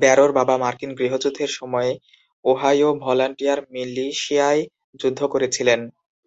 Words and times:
ব্যারোর 0.00 0.30
বাবা 0.38 0.54
মার্কিন 0.58 0.90
গৃহযুদ্ধের 0.98 1.50
সময় 1.50 1.90
ওহাইও 2.44 2.90
ভলান্টিয়ার 3.04 3.58
মিলিশিয়ায় 3.72 4.62
যুদ্ধ 5.00 5.20
করেছিলেন। 5.32 5.80